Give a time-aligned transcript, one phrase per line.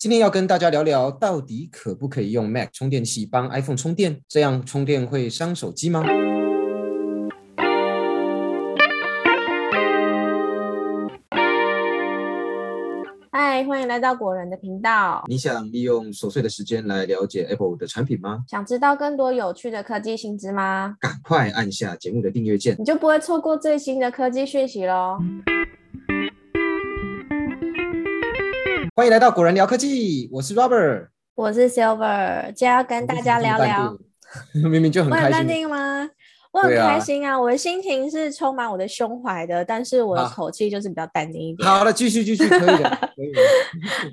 [0.00, 4.22] 今天要跟大家聊聊，到底可不可以用 Mac 充电器帮 iPhone 充电？
[4.28, 6.04] 这样充电会伤手机吗？
[13.32, 15.24] 嗨，欢迎来到果仁的频道。
[15.26, 18.44] 你想利用琐碎的时间来了解 Apple 的产品吗？
[18.48, 20.94] 想知道更多有趣的科技新知吗？
[21.00, 25.18] 赶快按下节目的订阅键，你就不会错过最新的科技讯息喽。
[28.98, 31.06] 欢迎来到果仁聊科技，我是 Robert，
[31.36, 33.96] 我是 Silver，今天要跟大家聊聊。
[34.68, 35.46] 明明就很开心。
[35.46, 36.10] 定吗？
[36.50, 37.40] 我很开心啊！
[37.40, 41.68] 我的心情是充满我的胸怀的，但是我的口气就是比较淡定一点。
[41.68, 43.32] 好了，继续继续，可以的， 可以。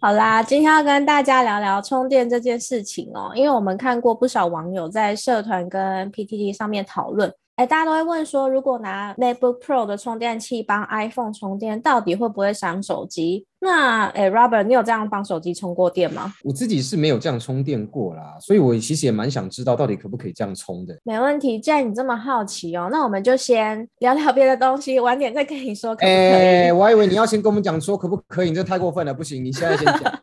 [0.00, 7.34] 好啦，今天要跟大家聊聊充电这件事情哦，因为我们看过不少网友在社团跟 PTT 上面讨论。
[7.58, 13.44] 哎，大家都会问说，如果拿 MacBook Pro 的充电器帮 iPhone 充电，到底会不会伤手机？
[13.58, 16.32] 那哎，Robert，你有这样帮手机充过电吗？
[16.44, 20.96] 我自己是没有这样充电过啦，所以我其实也蛮想知道，到底可不可以这样充的。
[21.02, 26.14] 没问题，既然你这么好奇哦，那我们就先聊聊别的东西，晚点再跟你说可不可以。
[26.14, 30.20] 哎，我还以为你要先跟我们讲说可不可以，你这太过分了，不行，你现在先讲。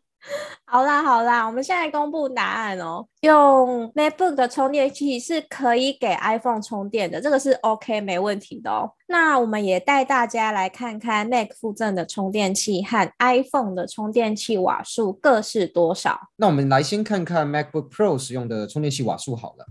[0.76, 3.08] 好啦好啦，我们现在公布答案哦。
[3.22, 8.92] 用 MacBook 的充电器是可以给 iPhone 充电的，这个是 OK 没问题的哦。
[9.08, 16.20] 那我们也带大家来看看 Mac 附赠的充电器和 iPhone 的充电器瓦数各是多少。
[16.36, 19.66] 那我们来先看看 MacBook Pro 使用的充电器瓦数好了。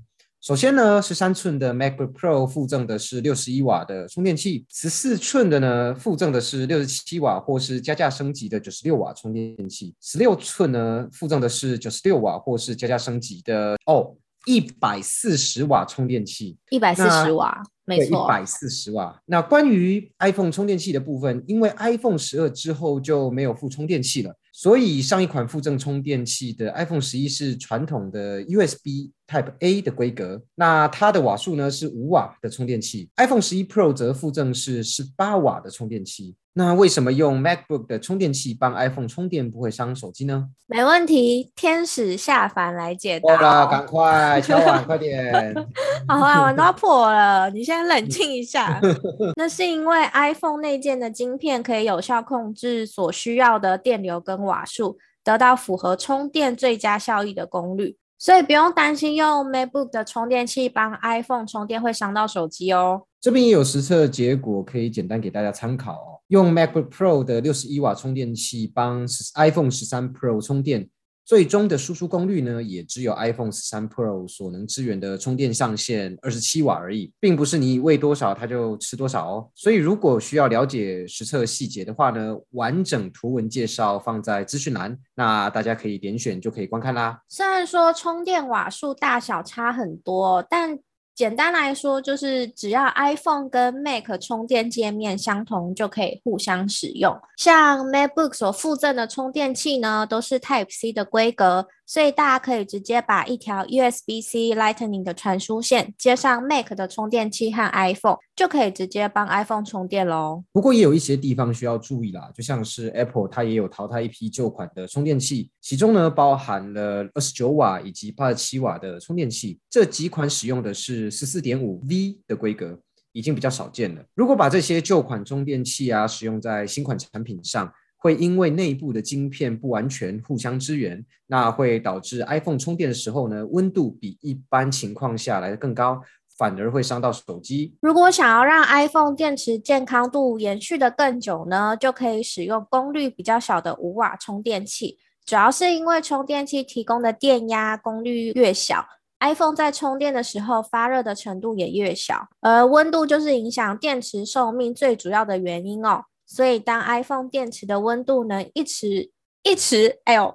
[0.45, 19.19] 首先呢，十三寸的 MacBook Pro 附赠的是六十一瓦的充电器，十四寸的呢附赠的是六十七瓦或是加价升级的九十六瓦充电器，十六寸呢附赠的是九十六瓦或是加价升级的哦一百四十瓦充电器，一百四十瓦，没错，一百四十瓦。
[19.25, 24.37] 那关于 iPhone 充电器的部分，因为 iPhone 十二之后就没有附充电器了。
[24.53, 33.09] 所以上一款附赠充电器的 iPhone 十一是传统的 USB Type A 的规格，那它的瓦数呢是五瓦的充电器。
[33.17, 36.37] iPhone 十一 Pro 则附赠是十八瓦的充电器。
[36.57, 40.51] 那为什么用 MacBook 的充电器帮 iPhone 充电不会伤手机呢？
[40.67, 43.37] 没问题，天使下凡来解答。
[43.37, 45.53] 好了，赶快敲碗，快点！
[46.07, 48.81] 好啊，碗都要破了，你先冷静一下。
[49.35, 63.03] 那是因为 iPhone 内建的晶片可以有效控制所需要的电流跟瓦数，得到符合充电最佳效益的功率，所以不用担心用 MacBook 的充电器帮 iPhone 充电会伤到手机哦。
[63.21, 66.21] 这边也有实测结果，可以简单给大家参考哦。
[66.29, 70.89] 用 MacBook Pro 的六十一瓦充电器帮 iPhone 十三 Pro 充电。
[71.25, 79.51] 最终的输出功率呢，也只有 iPhone 十三 Pro 所能支援的充电上限二十七瓦而已，并不是你喂多少它就吃多少哦。
[79.55, 87.21] 所以如果需要了解实测细节的话呢，完整图文介绍放在资讯栏，那大家可以点选就可以观看啦。
[87.29, 90.79] 虽然说充电瓦数大小差很多，但
[91.15, 97.17] 简单来说，就是只要 iPhone 跟 Mac 充电界面相同，就可以互相使用。
[97.37, 101.69] 像 MacBook 所附赠的充电器呢，都是 Type C 的规格。
[101.87, 110.45] 所以大家可以直接把一条 USB-C Lightning 的传输线接上 Mac 的充电器和 iPhone，就可以直接帮 iPhone 充电喽。
[110.53, 122.79] 不过也有一些地方需要注意啦，就像是 Apple 它也有淘汰一批旧款的充电器，其中呢包含了二十九瓦以及八十七瓦的充电器，这几款使用的是十四点五 V 的规格，
[123.13, 124.03] 已经比较少见了。
[124.15, 127.71] 如果把这些旧款充电器啊使用在新款产品上，
[128.05, 136.03] 会因为内部的晶片不完全互相支援，那会导致 iPhone 充电的时候呢，温度比一般情况下来的更高，
[136.37, 137.75] 反而会伤到手机。
[137.81, 144.99] 如果想要让 iPhone 电池健康度延续的更久呢，就可以使用功率比较小的五瓦充电器。
[145.25, 148.85] 主要是因为充电器提供的电压功率越小
[149.21, 156.05] ，iPhone 在充电的时候发热的程度也越小，而温度就是影响电池寿命最主要的原因哦。
[156.27, 159.11] 所以，当 iPhone 电池的温度能一直
[159.43, 160.35] 一直，哎呦，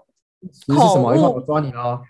[0.51, 1.31] 是什么？
[1.33, 2.01] 我抓你哦。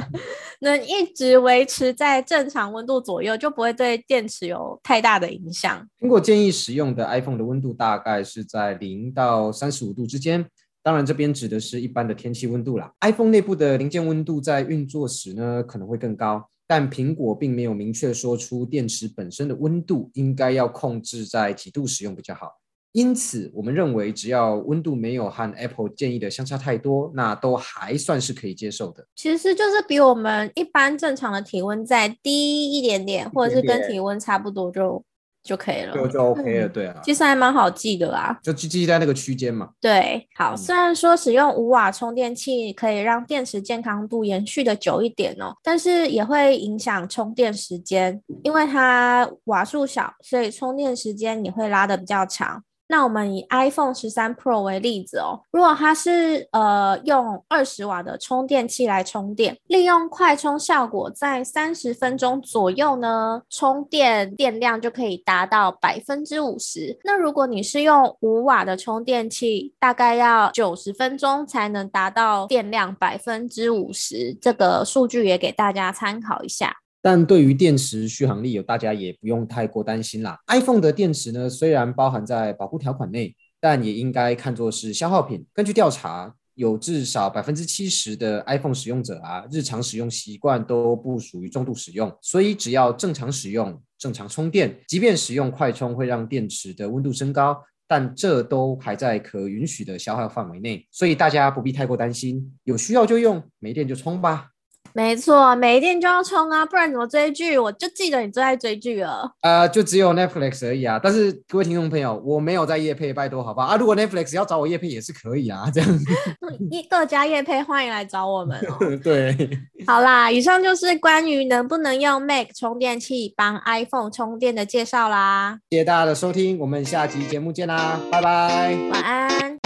[0.60, 5.86] 能一直维持在正常温度左右，就不会对电池有太大的影响。
[6.00, 10.46] 苹果建议使用的 iPhone 的温度大概是在零到三十五度之间，
[10.82, 12.90] 当然这边指的是一般的天气温度啦。
[13.00, 22.48] iPhone 内部的零件温度在运作时呢可能会更高，但苹果并没有明确说出电池本身的温度应该要控制在几度使用比较好。
[22.94, 29.04] 因此，我们认为只要温度没有和 Apple 建议的相差太多，那都还算是可以接受的。
[29.16, 35.04] 其实就是比我们一般正常的体温再低一点点，或者是跟体温差不多就
[35.42, 39.70] 就可以了，就就 OK 了，对啊，其实还蛮好记的啦，就记记在那个区间嘛。
[39.80, 52.62] 对，好，虽然说使用五瓦充电器可以让电池健康度延续的久一点哦，但是也会影响充电时间，因为它瓦数小，所以充电时间也会拉的比较长。
[52.94, 66.96] 那我们以 iPhone 十三 Pro 为例子哦，如果它是呃用二十瓦的充电器来充电，利用快充效果，在三十分钟左右呢，充电电量就可以达到百分之五十。
[67.02, 74.32] 那如果你是用五瓦的充电器，大概要九十分钟才能达到电量百分之五十。
[74.40, 76.76] 这个数据也给大家参考一下。
[77.04, 80.38] 但对于电池续航力，大家也不用太过担心啦。
[80.46, 85.44] iPhone 的电池呢，虽然包含在保护条款内，但也应该看作是消耗品。
[85.52, 104.52] 根据调查，有至少百分之七十的 iPhone 使用者啊，日常使用习惯都不属于重度使用，所以只要正常使用、正常充电，即便使用快充会让电池的温度升高，但这都还在可允许的消耗范围内，所以大家不必太过担心，有需要就用，没电就充吧。
[104.96, 107.58] 没错，没电就要充啊，不然怎么追剧？
[107.58, 109.28] 我就记得你最爱追剧了。
[109.40, 111.00] 呃，就只有 Netflix 而已啊。
[111.02, 113.64] 但是各位听众朋友，我没有在夜配，拜托好吧？
[113.64, 115.90] 啊，如果 Netflix 要找我夜配也是可以啊，这样。
[116.70, 118.78] 一各家夜配欢迎来找我们哦。
[119.02, 119.36] 对，
[119.84, 125.58] 好啦，以上就是关于能不能用 Mac 充电器帮 iPhone 充电的介绍啦。
[125.70, 129.63] 谢谢大家的收听，我们下期节目见啦，拜拜，晚安。